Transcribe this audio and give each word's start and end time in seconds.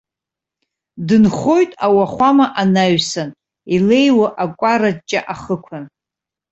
Дынхоит 1.07 1.71
ауахәама 1.85 2.45
анаҩсан 2.61 3.29
илеиуа 3.75 4.27
акәараҷҷа 4.43 5.19
ахықәан. 5.33 5.85